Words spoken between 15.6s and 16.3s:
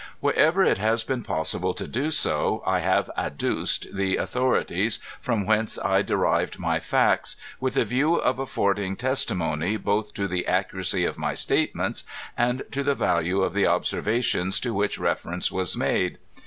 made.